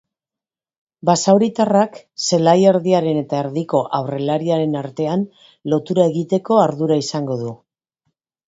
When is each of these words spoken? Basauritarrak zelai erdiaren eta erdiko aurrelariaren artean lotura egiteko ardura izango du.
Basauritarrak 1.09 1.99
zelai 2.29 2.55
erdiaren 2.71 3.19
eta 3.21 3.41
erdiko 3.43 3.83
aurrelariaren 3.99 4.75
artean 4.83 5.29
lotura 5.75 6.11
egiteko 6.15 6.59
ardura 6.67 6.99
izango 7.05 7.39
du. 7.45 7.55